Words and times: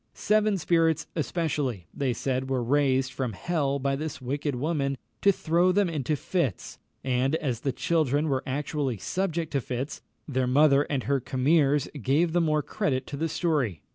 Seven 0.15 0.57
spirits 0.57 1.05
especially, 1.15 1.85
they 1.93 2.11
said, 2.11 2.49
were 2.49 2.63
raised 2.63 3.13
from 3.13 3.33
hell 3.33 3.77
by 3.77 3.95
this 3.95 4.19
wicked 4.19 4.55
woman 4.55 4.97
to 5.21 5.31
throw 5.31 5.71
them 5.71 5.87
into 5.89 6.15
fits; 6.15 6.79
and 7.03 7.35
as 7.35 7.59
the 7.59 7.71
children 7.71 8.27
were 8.27 8.41
actually 8.47 8.97
subject 8.97 9.51
to 9.51 9.61
fits, 9.61 10.01
their 10.27 10.47
mother 10.47 10.87
and 10.89 11.03
her 11.03 11.19
commeres 11.19 11.87
gave 12.01 12.33
the 12.33 12.41
more 12.41 12.63
credit 12.63 13.05
to 13.05 13.15
the 13.15 13.29
story. 13.29 13.83